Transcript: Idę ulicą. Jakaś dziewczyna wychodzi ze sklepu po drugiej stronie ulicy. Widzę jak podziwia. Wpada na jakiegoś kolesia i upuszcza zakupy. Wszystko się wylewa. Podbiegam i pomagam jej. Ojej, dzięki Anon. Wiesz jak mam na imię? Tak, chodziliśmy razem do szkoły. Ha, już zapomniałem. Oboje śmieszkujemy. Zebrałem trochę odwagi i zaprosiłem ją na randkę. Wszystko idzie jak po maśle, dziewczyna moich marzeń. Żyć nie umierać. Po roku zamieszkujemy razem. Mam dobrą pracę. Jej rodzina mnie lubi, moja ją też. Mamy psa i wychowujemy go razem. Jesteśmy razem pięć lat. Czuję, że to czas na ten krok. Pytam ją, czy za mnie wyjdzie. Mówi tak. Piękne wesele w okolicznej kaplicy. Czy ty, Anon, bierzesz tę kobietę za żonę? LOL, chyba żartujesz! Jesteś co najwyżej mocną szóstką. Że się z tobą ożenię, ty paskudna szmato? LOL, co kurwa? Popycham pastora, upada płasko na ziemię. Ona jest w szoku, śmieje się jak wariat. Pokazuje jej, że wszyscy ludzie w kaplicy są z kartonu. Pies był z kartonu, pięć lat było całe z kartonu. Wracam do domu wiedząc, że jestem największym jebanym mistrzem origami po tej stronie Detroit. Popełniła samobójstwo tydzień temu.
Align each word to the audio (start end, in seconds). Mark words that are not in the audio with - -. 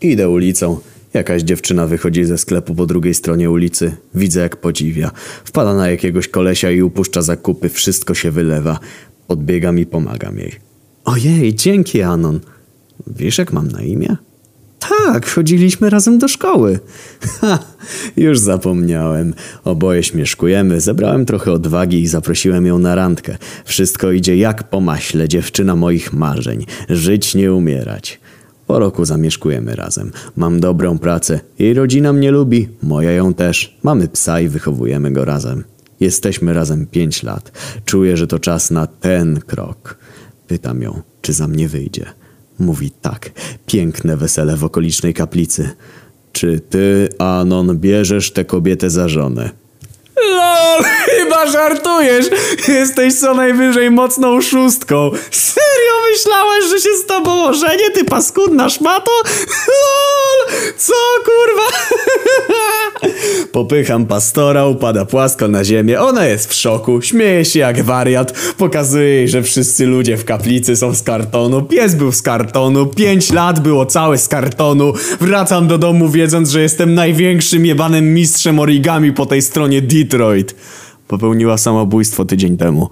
Idę 0.00 0.28
ulicą. 0.28 0.78
Jakaś 1.14 1.42
dziewczyna 1.42 1.86
wychodzi 1.86 2.24
ze 2.24 2.38
sklepu 2.38 2.74
po 2.74 2.86
drugiej 2.86 3.14
stronie 3.14 3.50
ulicy. 3.50 3.96
Widzę 4.14 4.40
jak 4.40 4.56
podziwia. 4.56 5.10
Wpada 5.44 5.74
na 5.74 5.90
jakiegoś 5.90 6.28
kolesia 6.28 6.70
i 6.70 6.82
upuszcza 6.82 7.22
zakupy. 7.22 7.68
Wszystko 7.68 8.14
się 8.14 8.30
wylewa. 8.30 8.78
Podbiegam 9.26 9.78
i 9.78 9.86
pomagam 9.86 10.38
jej. 10.38 10.52
Ojej, 11.04 11.54
dzięki 11.54 12.02
Anon. 12.02 12.40
Wiesz 13.06 13.38
jak 13.38 13.52
mam 13.52 13.68
na 13.68 13.82
imię? 13.82 14.16
Tak, 14.78 15.30
chodziliśmy 15.30 15.90
razem 15.90 16.18
do 16.18 16.28
szkoły. 16.28 16.78
Ha, 17.40 17.58
już 18.16 18.38
zapomniałem. 18.38 19.34
Oboje 19.64 20.02
śmieszkujemy. 20.02 20.80
Zebrałem 20.80 21.26
trochę 21.26 21.52
odwagi 21.52 22.02
i 22.02 22.06
zaprosiłem 22.06 22.66
ją 22.66 22.78
na 22.78 22.94
randkę. 22.94 23.38
Wszystko 23.64 24.12
idzie 24.12 24.36
jak 24.36 24.70
po 24.70 24.80
maśle, 24.80 25.28
dziewczyna 25.28 25.76
moich 25.76 26.12
marzeń. 26.12 26.66
Żyć 26.88 27.34
nie 27.34 27.52
umierać. 27.52 28.20
Po 28.68 28.78
roku 28.78 29.04
zamieszkujemy 29.04 29.74
razem. 29.74 30.12
Mam 30.36 30.60
dobrą 30.60 30.98
pracę. 30.98 31.40
Jej 31.58 31.74
rodzina 31.74 32.12
mnie 32.12 32.30
lubi, 32.30 32.68
moja 32.82 33.12
ją 33.12 33.34
też. 33.34 33.78
Mamy 33.82 34.08
psa 34.08 34.40
i 34.40 34.48
wychowujemy 34.48 35.10
go 35.10 35.24
razem. 35.24 35.64
Jesteśmy 36.00 36.54
razem 36.54 36.86
pięć 36.86 37.22
lat. 37.22 37.52
Czuję, 37.84 38.16
że 38.16 38.26
to 38.26 38.38
czas 38.38 38.70
na 38.70 38.86
ten 38.86 39.40
krok. 39.40 39.98
Pytam 40.46 40.82
ją, 40.82 41.02
czy 41.22 41.32
za 41.32 41.48
mnie 41.48 41.68
wyjdzie. 41.68 42.06
Mówi 42.58 42.90
tak. 42.90 43.30
Piękne 43.66 44.16
wesele 44.16 44.56
w 44.56 44.64
okolicznej 44.64 45.14
kaplicy. 45.14 45.70
Czy 46.32 46.60
ty, 46.60 47.08
Anon, 47.18 47.78
bierzesz 47.78 48.32
tę 48.32 48.44
kobietę 48.44 48.90
za 48.90 49.08
żonę? 49.08 49.50
LOL, 50.16 50.84
chyba 51.18 51.52
żartujesz! 51.52 52.26
Jesteś 52.68 53.14
co 53.14 53.34
najwyżej 53.34 53.90
mocną 53.90 54.40
szóstką. 54.40 55.10
Że 56.70 56.80
się 56.80 56.94
z 57.04 57.06
tobą 57.06 57.44
ożenię, 57.44 57.90
ty 57.94 58.04
paskudna 58.04 58.68
szmato? 58.68 59.10
LOL, 59.82 60.54
co 60.76 60.92
kurwa? 61.24 61.78
Popycham 63.52 64.06
pastora, 64.06 64.66
upada 64.66 65.04
płasko 65.04 65.48
na 65.48 65.64
ziemię. 65.64 66.00
Ona 66.00 66.26
jest 66.26 66.50
w 66.50 66.54
szoku, 66.54 67.02
śmieje 67.02 67.44
się 67.44 67.58
jak 67.58 67.82
wariat. 67.82 68.32
Pokazuje 68.56 69.08
jej, 69.08 69.28
że 69.28 69.42
wszyscy 69.42 69.86
ludzie 69.86 70.16
w 70.16 70.24
kaplicy 70.24 70.76
są 70.76 70.94
z 70.94 71.02
kartonu. 71.02 71.62
Pies 71.62 71.94
był 71.94 72.12
z 72.12 72.22
kartonu, 72.22 72.86
pięć 72.86 73.32
lat 73.32 73.60
było 73.60 73.86
całe 73.86 74.18
z 74.18 74.28
kartonu. 74.28 74.92
Wracam 75.20 75.68
do 75.68 75.78
domu 75.78 76.08
wiedząc, 76.08 76.50
że 76.50 76.62
jestem 76.62 76.94
największym 76.94 77.66
jebanym 77.66 78.14
mistrzem 78.14 78.60
origami 78.60 79.12
po 79.12 79.26
tej 79.26 79.42
stronie 79.42 79.82
Detroit. 79.82 80.54
Popełniła 81.08 81.58
samobójstwo 81.58 82.24
tydzień 82.24 82.56
temu. 82.56 82.88